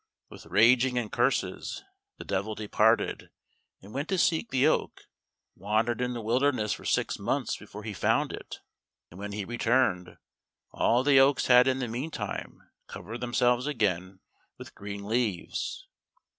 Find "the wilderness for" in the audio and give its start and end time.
6.15-6.85